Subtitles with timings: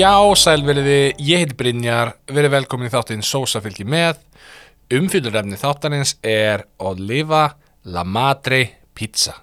[0.00, 4.22] Já, sæl veriði, ég heiti Brynjar, verið velkomin í þáttinn Sósa fylgji með.
[4.96, 7.42] Umfyllurefni þáttanins er Oliva
[7.84, 8.60] La Madre
[8.96, 9.34] Pizza.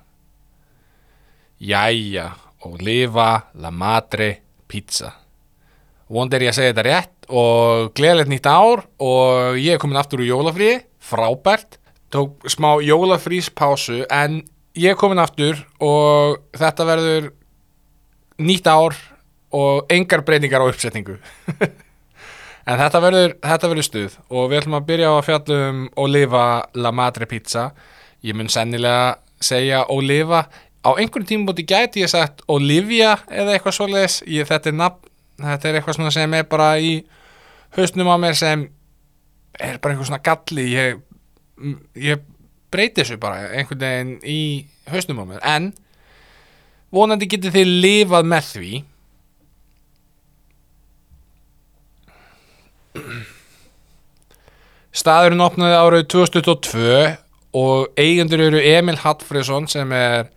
[1.62, 2.32] Jæja,
[2.66, 3.28] Oliva
[3.62, 4.32] La Madre
[4.66, 5.12] Pizza.
[6.10, 10.00] Vond er ég að segja þetta rétt og gleðilegt nýtt ár og ég er komin
[10.02, 11.78] aftur úr jólafríi, frábært.
[12.10, 14.40] Tók smá jólafríspásu en
[14.74, 17.30] ég er komin aftur og þetta verður
[18.42, 18.98] nýtt ár
[19.56, 21.18] og engar breytingar á uppsetningu.
[22.68, 24.16] En þetta verður, þetta verður stuð.
[24.28, 27.70] Og við ætlum að byrja á að fjalla um Oliva La Madre Pizza.
[28.28, 30.42] Ég mun sennilega segja Oliva.
[30.84, 34.18] Á einhvern tímabóti gæti ég sagt Olivia eða eitthvað svoleiðis.
[34.28, 35.08] Ég, þetta, er nafn,
[35.46, 36.92] þetta er eitthvað sem er bara í
[37.78, 38.68] hausnum á mér sem
[39.56, 40.68] er bara eitthvað svona galli.
[40.74, 41.00] Ég,
[42.04, 42.28] ég
[42.68, 44.42] breyti þessu bara einhvern veginn í
[44.92, 45.42] hausnum á mér.
[45.48, 45.72] En
[46.92, 48.76] vonandi getið þið lifað með því
[54.98, 57.00] Staðurinn opnaði árið 2022
[57.58, 60.32] og eigendur eru Emil Hallfriðsson sem er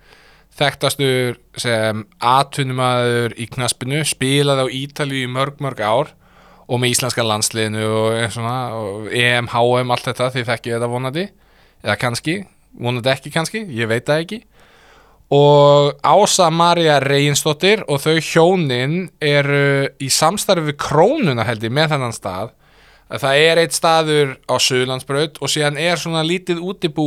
[0.61, 6.12] þekktastur sem atvinnumæður í knaspinu, spilaði á Ítalíu í mörg mörg ár
[6.70, 11.27] og með íslenska landsliðinu og, svona, og EM, HM, allt þetta því þekki þetta vonandi,
[11.83, 12.36] eða kannski
[12.78, 14.41] vonandi ekki kannski, ég veit það ekki
[15.31, 21.95] og Ása Marja Reinsdóttir og þau hjónin eru í samstarfi við Krónuna held ég með
[21.95, 22.56] þennan stað.
[23.11, 27.06] Að það er eitt staður á Suðlandsbraut og síðan er svona lítið útibú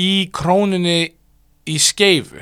[0.00, 1.12] í Krónunni
[1.68, 2.40] í skeifu.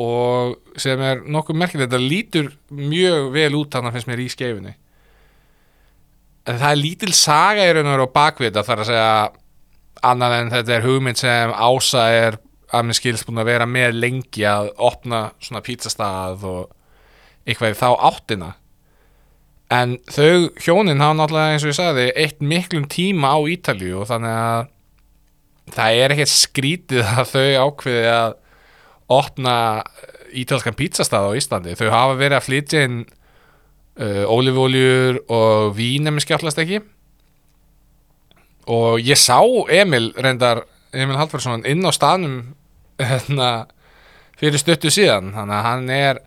[0.00, 4.32] Og sem er nokkuð merkilegt þetta lítur mjög vel út þannig að finnst mér í
[4.32, 4.74] skeifunni.
[6.48, 9.14] En það er lítil saga í raun og veru á bakvita þar að segja
[10.06, 12.36] annað en þetta er hugmynd sem Ása er
[12.74, 16.62] að minn skils búin að vera með lengi að opna svona pizzastað og
[17.46, 18.54] eitthvað þá áttina.
[19.72, 24.10] En þau hjónin hafa náttúrulega eins og ég sagði eitt miklum tíma á Ítalju og
[24.10, 24.66] þannig að
[25.74, 28.36] það er ekkert skrítið að þau ákveði að
[29.16, 29.56] opna
[30.36, 31.74] ítalskan pizzastað á Íslandi.
[31.78, 36.82] Þau hafa verið að flytja inn uh, ólífóljur og vín ef mér skjáttlast ekki.
[38.70, 39.38] Og ég sá
[39.70, 40.64] Emil reyndar
[40.96, 42.38] Emil Hallvarsson inn á staðnum
[43.00, 43.50] hérna,
[44.40, 45.32] fyrir stuttu síðan.
[45.36, 46.22] Þannig að hann er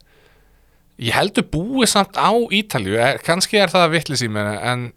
[1.00, 4.90] ég heldur búið samt á Ítalju er, kannski er það vittlis í mér en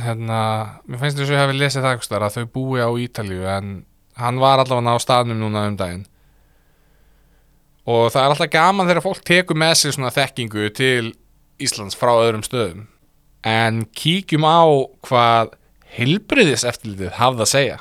[0.00, 0.40] hérna,
[0.88, 3.74] mér finnst þess að ég hef lesið það eitthvað að þau búið á Ítalju en
[4.20, 6.06] hann var allavega á staðnum núna um daginn.
[7.90, 11.12] Og það er alltaf gaman þegar fólk tekur með sig svona þekkingu til
[11.60, 12.86] Íslands frá öðrum stöðum.
[13.44, 14.62] En kíkjum á
[15.08, 15.54] hvað
[15.96, 17.78] hilbriðis eftirlitið hafði að segja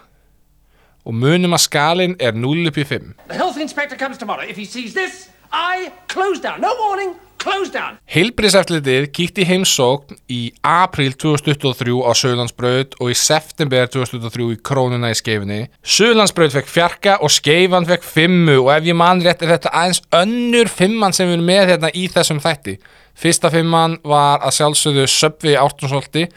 [1.06, 3.10] og munum að skalin er 0 upp í 5.
[3.30, 4.46] The health inspector comes tomorrow.
[4.48, 6.62] If he sees this, I close down.
[6.62, 7.98] No warning, close down.
[8.14, 15.18] Heilbríðseftlitið kíkti heimsókn í april 2023 á Söðlandsbraut og í september 2023 í Krónuna í
[15.18, 15.62] skeifinni.
[15.82, 20.04] Söðlandsbraut fekk fjarka og skeifan fekk fimmu og ef ég mann rétt er þetta aðeins
[20.22, 22.78] önnur fimman sem við erum með hérna í þessum þætti.
[23.20, 26.28] Fyrsta fimman var að sjálfsögðu Söpvi Ártunsólti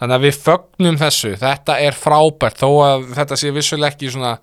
[0.00, 1.32] þannig að við fögnum þessu.
[1.40, 4.36] Þetta er frábært þó að þetta sé vissuleg ekki svona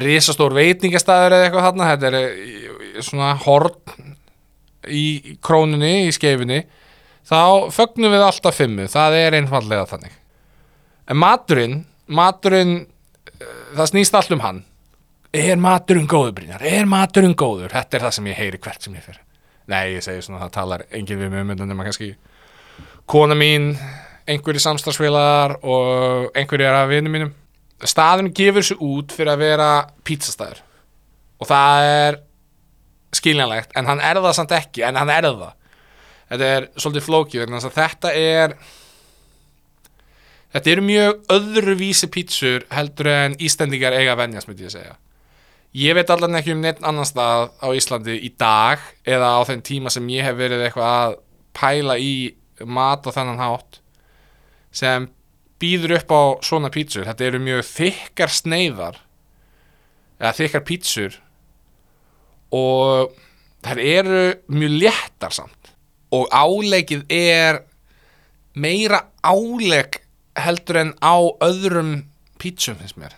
[0.00, 1.90] risastór veitingastæður eða eitthvað þarna.
[1.92, 4.08] Þetta er eh, svona horn
[4.90, 6.62] í krónunni, í skeifinni
[7.28, 8.88] þá fögnum við alltaf fimmu.
[8.90, 10.18] Það er einfallega þannig.
[11.10, 11.80] En maturinn
[12.10, 12.76] maturinn,
[13.38, 14.62] eh, það snýst allt um hann.
[15.30, 17.70] Er maturinn góður Brynjar, er maturinn góður?
[17.70, 19.20] Þetta er það sem ég heyri hvert sem ég fyrir
[19.70, 22.10] nei, ég segi svona, það talar enginn við mig um þetta nema kannski
[23.10, 23.72] kona mín
[24.30, 27.30] einhverjir samstagsfélagar og einhverjir af vinnum mínum.
[27.80, 29.70] Staðin gefur sér út fyrir að vera
[30.04, 30.60] pizzastæður
[31.40, 32.18] og það er
[33.16, 35.56] skiljanlegt en hann er það samt ekki en hann er það.
[36.30, 38.54] Þetta er svolítið flókið þetta er
[40.54, 44.96] þetta eru mjög öðruvísi pítsur heldur en Íslendingar eiga að venjast myndi ég segja.
[45.74, 49.62] Ég veit allan ekki um neitt annan stað á Íslandi í dag eða á þenn
[49.66, 51.18] tíma sem ég hef verið eitthvað að
[51.54, 52.14] pæla í
[52.66, 53.79] mat og þennan hátt
[54.70, 55.08] sem
[55.60, 57.06] býður upp á svona pítsur.
[57.08, 59.00] Þetta eru mjög þykkar sneiðar
[60.20, 61.18] eða þykkar pítsur
[62.54, 63.16] og
[63.64, 64.22] þær eru
[64.52, 65.72] mjög léttar samt.
[66.10, 67.62] Og áleikið er
[68.58, 70.00] meira áleik
[70.40, 72.00] heldur en á öðrum
[72.40, 73.14] pítsum finnst mér.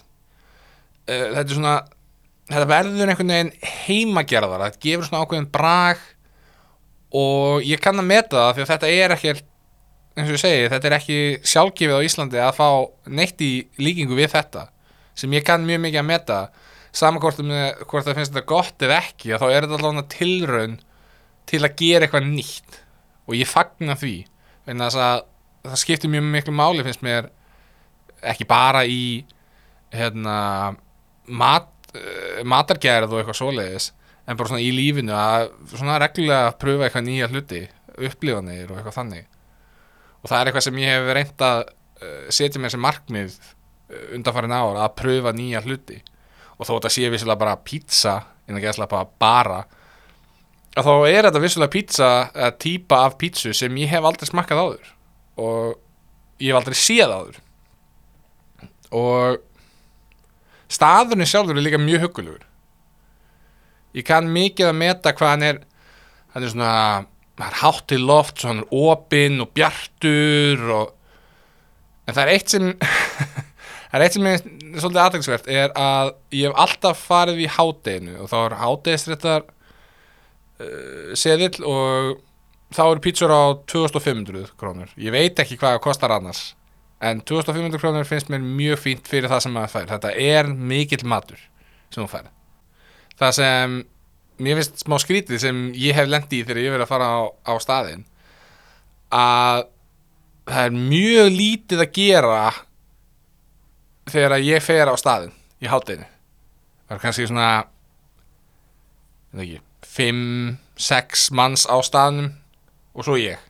[1.08, 1.76] Uh, þetta er svona
[2.50, 3.52] þetta verður einhvern veginn
[3.87, 6.02] heimagerðar þetta gefur svona ákveðin brag
[7.16, 9.49] og ég kann að meta það því að þetta er ekkert
[10.17, 11.19] eins og ég segi, þetta er ekki
[11.49, 12.69] sjálfgefið á Íslandi að fá
[13.09, 14.67] neitt í líkingu við þetta
[15.19, 16.38] sem ég kann mjög mikið að meta.
[16.93, 17.41] Saman hvort,
[17.88, 20.79] hvort það finnst þetta gott eða ekki þá er þetta allavega tilraun
[21.49, 22.79] til að gera eitthvað nýtt.
[23.29, 24.17] Og ég fagna því
[24.69, 25.25] en þess að
[25.67, 27.31] það skiptir mjög miklu máli finnst mér
[28.32, 29.25] ekki bara í
[29.93, 30.37] hérna
[31.26, 33.91] mat, uh, matargerð og eitthvað svoleiðis
[34.26, 35.50] en bara svona í lífinu að
[36.03, 37.62] reglulega pröfa eitthvað nýja hluti
[37.99, 39.29] upplifanir og eitthvað þannig
[40.23, 44.09] og það er eitthvað sem ég hef reynd að uh, setja mér sem markmið uh,
[44.17, 45.99] undanfarin ár að pröfa nýja hluti.
[46.59, 49.63] Og þó þetta sé vissulega bara pizza en að geðslega bara
[50.73, 54.63] að þá er þetta vissulega pizza eða típa af pizzu sem ég hef aldrei smakkað
[54.63, 54.93] áður.
[55.43, 55.75] Og
[56.41, 57.43] ég hef aldrei séð áður.
[58.93, 59.43] Og
[60.73, 62.47] staðurinn sjálfur er líka mjög huggulegur.
[63.93, 65.61] Ég kann mikið að meta hvað hann er
[66.33, 66.73] hann er svona
[67.43, 70.93] hann er hátt til loft, svo hann er opinn og bjartur og
[72.06, 72.69] en það er eitt sem
[73.91, 78.19] það er eitt sem er svolítið aðeinsvert er að ég hef alltaf farið í hádeginu
[78.23, 82.19] og þá er hádegisréttar uh, seðill og
[82.73, 84.93] þá eru pítsur á 2500 krónur.
[84.97, 86.53] Ég veit ekki hvað það kostar annars
[87.05, 89.91] en 2500 krónur finnst mér mjög fínt fyrir það sem maður fær.
[89.91, 91.43] Þetta er mikill matur
[91.93, 92.31] sem þú fær
[93.23, 93.81] það sem
[94.38, 97.20] mér finnst smá skrítið sem ég hef lendi í þegar ég verið að fara á,
[97.49, 98.06] á staðinn
[99.12, 99.67] að
[100.49, 102.38] það er mjög lítið að gera
[104.11, 106.08] þegar ég fer á staðinn í hátdeinu
[106.88, 107.50] það er kannski svona
[109.32, 109.61] ekki
[109.93, 112.31] 5-6 manns á staðnum
[112.96, 113.40] og svo ég.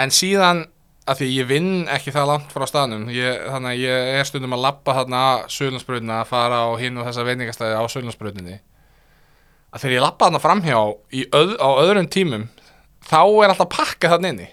[0.00, 0.64] En síðan
[1.04, 4.56] að því ég vinn ekki það langt frá staðnum ég, þannig að ég er stundum
[4.56, 8.56] að labba þarna Söðlandsbröðina að fara á hinn og þessa veitingastæði á Söðlandsbröðinni
[9.74, 10.76] að þegar ég labba þarna framhjá
[11.34, 12.46] öð, á öðrum tímum
[13.04, 14.46] þá er alltaf pakka þarna inni.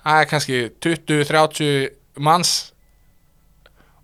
[0.00, 2.54] Það er kannski 20-30 manns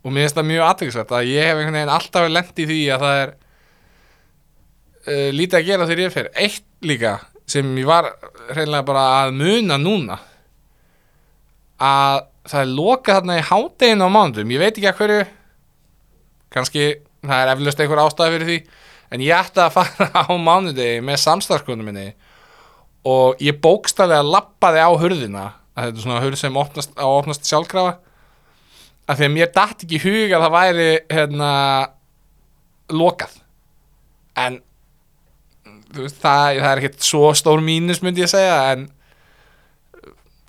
[0.07, 2.79] og mér finnst það mjög aðeinsvært að ég hef einhvern veginn alltaf lent í því
[2.95, 3.33] að það er
[5.07, 6.31] uh, lítið að gera þegar ég fer.
[6.39, 7.17] Eitt líka
[7.51, 8.13] sem ég var
[8.53, 10.21] reynilega bara að muna núna
[11.83, 15.23] að það er lokað þarna í hádeginu á mánudum ég veit ekki að hverju.
[16.55, 16.85] Kannski,
[17.27, 18.59] það er eflust einhver ástæði fyrir því
[19.11, 22.09] en ég ætti að fara á mánudegi með samstarfskunum minni
[23.07, 27.47] og ég bókstaflega lappaði á hurðina að þetta er svona hurð sem opnast, á opnast
[27.47, 27.99] sjálfkrafa
[29.07, 31.51] að því að mér dætt ekki í hug að það væri hérna
[32.97, 33.35] lokað.
[34.37, 34.59] En
[35.95, 38.87] veist, það, það er ekkert svo stór mínus myndi ég segja en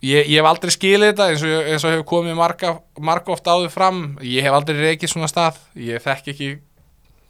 [0.02, 3.48] ég, ég hef aldrei skilið þetta eins og, eins og hefur komið marga, marga oft
[3.48, 4.02] áður fram.
[4.26, 5.62] Ég hef aldrei reykið svona stað.
[5.78, 6.50] Ég þekk ekki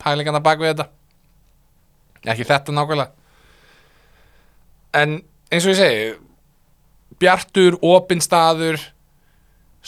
[0.01, 0.89] pælingana bak við þetta
[2.25, 3.11] ekki þetta nákvæmlega.
[4.97, 5.19] En
[5.51, 6.07] eins og ég segi
[7.21, 8.79] bjartur, opinn staður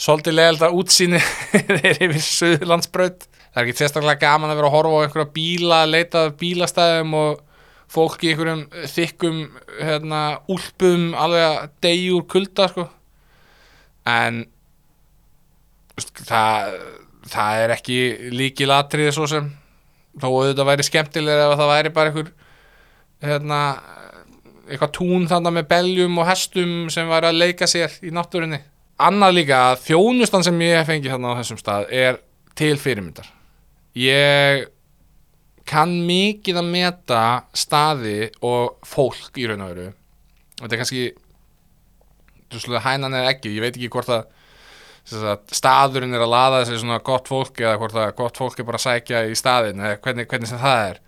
[0.00, 1.20] svolítið leðaldar útsýni
[1.82, 3.26] þeir yfir Suðurlandsbraut.
[3.50, 7.16] Það er ekki sérstaklega gaman að vera að horfa á einhverja bíla, leita að bílastæðum
[7.18, 7.40] og
[7.90, 9.40] fólk í einhverjum þykkum
[9.80, 10.22] hérna,
[10.52, 12.86] úlpum alveg að degi úr kulda sko.
[14.06, 14.44] en
[15.98, 16.76] það,
[17.28, 17.98] það er ekki
[18.32, 19.50] líki latriði svo sem
[20.20, 22.32] þó auðvitað væri skemmtilega ef það væri bara einhver
[23.24, 23.60] hérna,
[24.68, 28.60] eitthvað tún þannig með beljum og hestum sem væri að leika sér í náttúrunni.
[29.00, 32.20] Annað líka að þjónustan sem ég hef fengið þarna á þessum stað er
[32.58, 33.30] til fyrirmyndar.
[33.96, 34.68] Ég
[35.70, 37.22] kann mikið að meta
[37.56, 39.88] staði og fólk í raun og veru.
[40.60, 41.04] Þetta er kannski
[42.84, 44.26] hænan eða ekki, ég veit ekki hvort að
[45.06, 48.82] staðurinn er að laða þessi svona gott fólk eða hvort að gott fólk er bara
[48.82, 51.00] sækja í staðin eða hvernig, hvernig sem það er.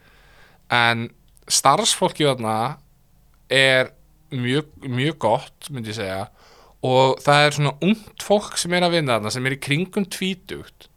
[0.72, 1.08] En
[1.52, 2.56] starfsfólki þarna
[3.52, 3.92] er
[4.32, 6.24] mjög, mjög gott myndi ég segja
[6.82, 10.06] og það er svona ungt fólk sem er að vinna þarna sem er í kringum
[10.10, 10.88] tvítugt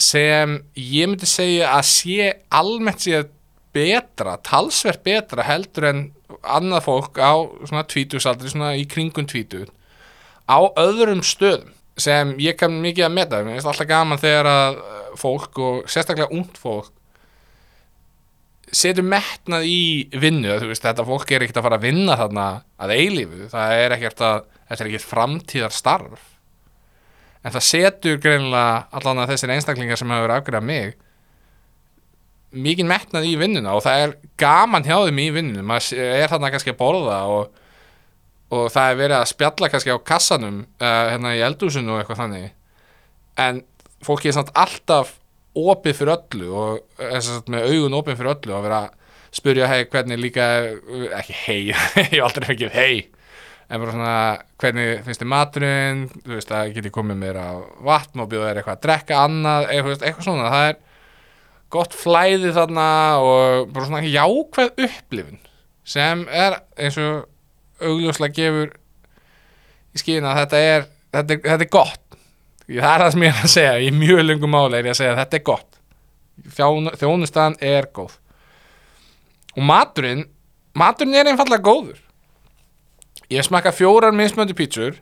[0.00, 3.24] sem ég myndi segja að sé almennt sé
[3.72, 6.02] betra, talsvert betra heldur en
[6.42, 7.32] annað fólk á
[7.64, 9.72] svona tvítugsaldri, svona í kringum tvítugt
[10.48, 11.70] á öðrum stöðum
[12.00, 13.42] sem ég kann mikið að meta.
[13.44, 16.92] Mér finnst alltaf gaman þegar að uh, fólk og sérstaklega ungt fólk
[18.72, 22.44] setur metnað í vinnu, þú veist, þetta fólk er ekkert að fara að vinna þarna
[22.80, 23.48] að eilífu.
[23.52, 26.28] Það er ekkert að, þetta er ekkert framtíðar starf
[27.42, 30.92] en það setur greinilega allan að þessir einstaklingar sem hafa verið afgriðað mig
[32.52, 36.52] mikið metnað í vinnuna og það er gaman hjá þeim í vinnunum maður er þarna
[36.52, 37.61] kannski að borða og,
[38.52, 42.22] og það er verið að spjalla kannski á kassanum uh, hérna í eldúsinu og eitthvað
[42.24, 42.50] þannig.
[43.40, 43.62] En
[44.04, 45.16] fólki er samt alltaf
[45.58, 49.00] opið fyrir öllu og er samt með augun opið fyrir öllu og vera að
[49.32, 50.46] spurja hei hvernig líka
[51.18, 52.94] ekki hei, ég hef aldrei fengið hei
[53.72, 54.16] en bara svona
[54.60, 56.00] hvernig finnst þið maturinn?
[56.24, 57.50] Þú veist að geti komið á
[57.84, 60.80] vatn og bjóða þér eitthvað að drekka annað eitthvað, eitthvað svona, það er
[61.72, 62.88] gott flæði þarna
[63.24, 65.40] og bara svona jákvæð upplifun
[65.88, 67.24] sem er eins og
[67.88, 68.72] augljóslega gefur
[69.92, 72.18] í skýna að þetta er þetta er, þetta er gott.
[72.72, 75.00] Það er það sem ég er að segja, í mjög lungum máli er ég að
[75.00, 75.80] segja að þetta er gott.
[76.56, 78.14] Þjón, þjónustan er góð.
[79.52, 80.26] Og maturinn
[80.78, 81.98] maturinn er einfallega góður.
[83.32, 84.96] Ég smakka fjórar mismöndi pítsur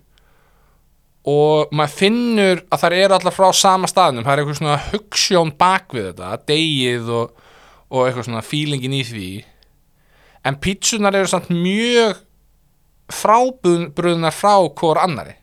[1.30, 4.24] og maður finnur að þær eru allar frá sama staðnum.
[4.24, 7.46] Það er eitthvað svona hugssjón bak við þetta degið og,
[7.90, 9.30] og eitthvað svona feelingin í því.
[10.46, 12.22] En pítsunar eru samt mjög
[13.14, 15.36] frábrúðunar frá hvor annari.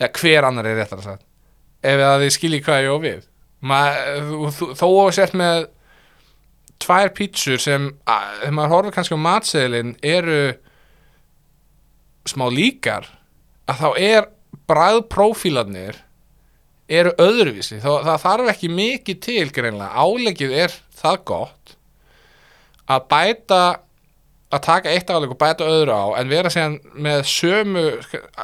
[0.00, 1.26] Eða hver annari er sagt.
[1.82, 3.20] Ef að þið skiljið hvað ég á við.
[3.60, 5.66] Maður, þú- þó að sért með
[6.80, 10.38] tvær pítsur sem þegar maður horfir kannski á matseðilinn eru
[12.30, 13.08] smá líkar
[13.68, 14.28] að þá er
[14.70, 15.98] bræðprófílarnir
[16.90, 17.78] eru öðruvísi.
[17.82, 21.74] Þá, það þarf ekki mikið til greinlega áleggið er það gott
[22.90, 23.60] að bæta
[24.50, 27.84] að taka eitt álegg og bæta öðru á en vera síðan með sömu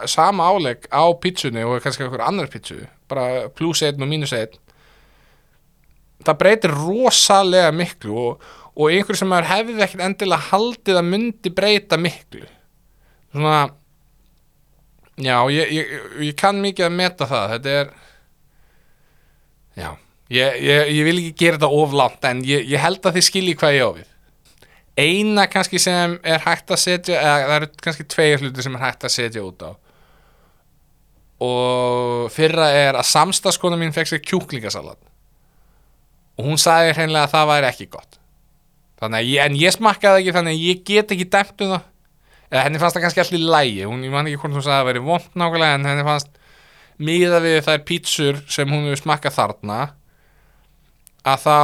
[0.06, 4.54] sama álegg á pítsunni og kannski einhver annar pítsu bara pluss einn og mínus einn
[6.26, 8.46] það breytir rosalega miklu og,
[8.76, 12.46] og einhver sem maður hefði ekkert endilega haldið að myndi breyta miklu.
[13.34, 13.60] Svona
[15.16, 15.94] já, ég, ég,
[16.28, 17.94] ég kann mikið að meta það þetta er
[19.76, 19.88] já,
[20.32, 23.88] ég, ég, vil ekki gera þetta oflant en ég held að þið skilji hvað ég
[23.88, 24.12] á við
[24.96, 28.84] eina kannski sem er hægt að setja eða það eru kannski tveir hluti sem er
[28.84, 29.70] hægt að setja út á.
[31.46, 35.00] Og fyrra er að samstagskona mín fekk sér kjúklingasalat.
[36.36, 38.16] Og hún sagði hreinlega að það væri ekki gott.
[39.20, 41.92] Ég, en ég smakkaði ekki þannig að ég get ekki dæmt um það.
[42.46, 44.80] Eða henni fannst það kannski allir lægi hún, ég man ekki hvort hún sagði að
[44.80, 46.36] það væri vond nákvæmlega en henni fannst
[47.02, 49.78] miða við þær pítsur sem hún hefur smakkað þarna
[51.26, 51.56] að þá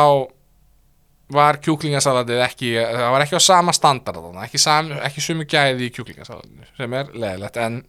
[1.32, 5.94] var kjúklingasalatið ekki það var ekki á sama standard ekki, sam, ekki sumu gæði í
[5.96, 7.82] kjúklingasalatinu sem er leðilegt en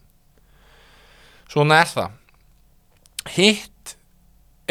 [1.52, 2.20] svona er það.
[3.34, 3.96] Hitt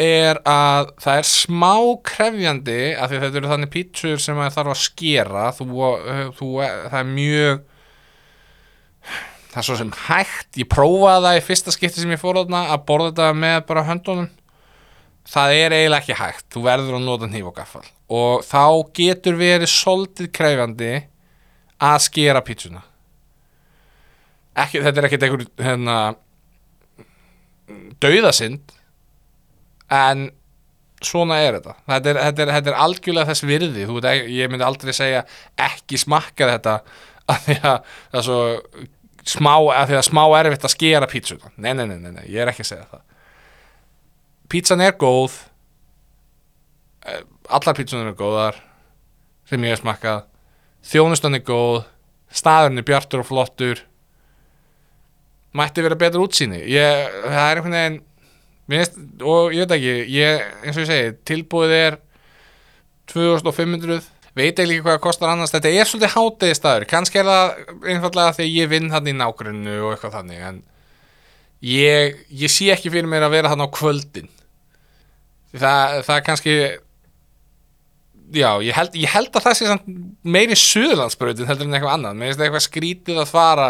[0.01, 1.73] er að það er smá
[2.07, 5.67] krefjandi af því þetta eru þannig pítsur sem maður þarf að skera þú,
[6.39, 7.59] þú, það er mjög
[9.53, 12.73] það er svo sem hægt ég prófaði það í fyrsta skipti sem ég fór að
[12.87, 14.31] borða þetta með bara höndunum
[15.29, 16.47] það er eiginlega ekki hægt.
[16.53, 20.91] Þú verður að nota hníf og gaffal og þá getur verið soldið krefjandi
[21.83, 22.83] að skera pítsuna.
[24.53, 25.97] Ekki, þetta er ekkert einhver hérna,
[28.03, 28.75] dauðasind
[29.93, 30.27] en
[31.03, 31.77] svona er þetta.
[31.89, 33.87] Þetta er, þetta er, þetta er algjörlega þess virði.
[33.89, 35.23] Veit, ég myndi aldrei segja
[35.59, 36.75] ekki smakka þetta
[37.33, 38.39] af því að það er svo
[39.33, 41.51] smá, af því að smá erfitt að skera pítsuna.
[41.55, 43.03] Nei, nei, nei, nei, nei, ég er ekki að segja það
[44.51, 45.35] pítsan er góð.
[47.05, 48.59] Eh, allar pítsunar eru góðar
[49.49, 50.23] sem ég hef smakkað.
[50.83, 51.83] Þjónustan er góð
[52.33, 53.83] staðurinn er bjartur og flottur.
[55.53, 56.63] Mætti vera betur útsýni.
[56.65, 58.01] Ég, það er einhvern veginn
[58.71, 61.97] mér finnst, og ég veit ekki ég, eins og ég segi, tilbúið er
[63.11, 63.99] 2500
[64.33, 65.53] veit ekki hvað það kostar annars.
[65.53, 67.51] Þetta er svolítið hátegi staður, kannski er það
[67.93, 70.61] einfallega að ég vinn hann í nágrunnu og eitthvað þannig en
[71.63, 74.29] ég, ég sé ekki fyrir mér að vera hann á kvöldin.
[75.53, 76.55] Það, það er kannski
[78.33, 79.77] já, ég held, ég held að það sé
[80.25, 82.19] meiri suðlandsbrautin heldur en eitthvað annað.
[82.19, 83.69] Mér finnst það eitthvað skrítið að fara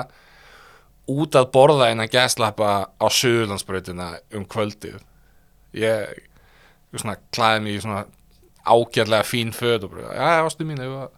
[1.13, 4.09] út að borða en að gæslappa á suðurlandsbrautina
[4.39, 5.01] um kvöldið.
[5.77, 6.13] Ég,
[6.93, 8.05] ég svona klæði mig í svona
[8.63, 11.09] ágjörlega fín föt og bara, já, ástu mín ef að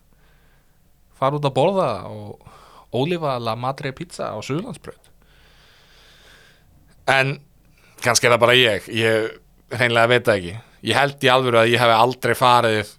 [1.19, 5.11] fara út að borða og ólífa la madre pizza á suðurlandsbraut
[7.11, 7.35] en
[8.03, 8.87] kannski er það bara ég.
[8.93, 9.27] Ég
[9.75, 10.55] hreinlega veit það ekki.
[10.85, 12.95] Ég held í alvöru að ég hef aldrei farið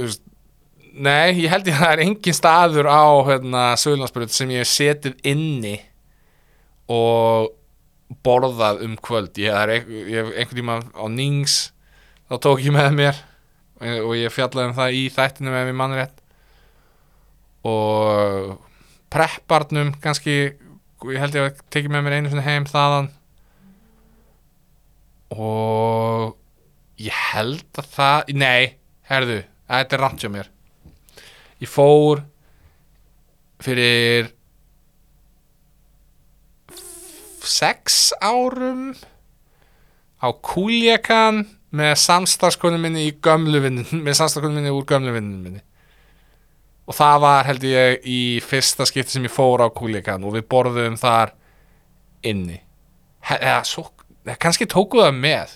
[0.00, 0.22] veist,
[0.90, 4.70] Nei, ég held ég að það er engin staður á hérna, Söðlandsbröð sem ég hef
[4.72, 5.76] setið inni
[6.90, 7.52] og
[8.26, 9.38] borðað um kvöld.
[9.38, 11.60] Ég hef einhvern tíma á Nings
[12.26, 13.20] þá tók ég með mér
[14.02, 16.18] og ég fjallaði um það í þættinu með mér mannrétt
[17.70, 18.58] og
[19.12, 20.36] prepparnum kannski
[21.08, 23.08] ég held ég að tekið með mér einu sinni heim þaðan.
[25.30, 26.34] Og
[27.00, 28.74] ég held að það nei,
[29.08, 29.38] herðu,
[29.70, 30.50] þetta er rangt hjá mér.
[31.60, 32.24] Ég fór
[33.60, 34.30] fyrir
[37.44, 38.92] sex árum
[40.20, 41.44] á Kúljakan
[41.76, 45.62] með samstarfskonu minni í gömlu vinnin með samstarfskonu minni úr gömlu vinnin minni
[46.90, 50.48] og það var held ég í fyrsta skipti sem ég fór á Kúljakan og við
[50.50, 51.36] borðum þar
[52.26, 52.58] inni.
[53.30, 53.84] Eða svo,
[54.42, 55.52] kannski tóku það með.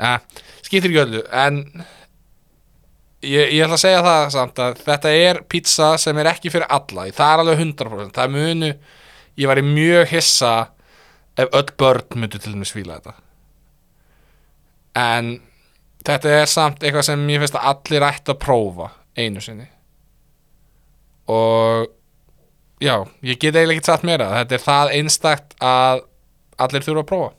[0.00, 0.16] Ja,
[0.64, 1.60] skiptir ekki öllu en
[3.22, 6.66] ég, ég ætla að segja það samt að þetta er pizza sem er ekki fyrir
[6.66, 8.72] alla það er alveg 100% það munu,
[9.38, 10.54] ég væri mjög hissa
[11.38, 13.14] ef öll börn myndu til dæmis fíla þetta.
[14.98, 15.32] En
[16.06, 19.68] þetta er samt eitthvað sem ég finnst að allir ætti að prófa einu sinni.
[21.30, 21.88] Og
[22.82, 24.30] já, ég get eiginlega ekki satt meira.
[24.40, 26.04] Þetta er það einstakt að
[26.64, 27.32] allir þurfa að prófa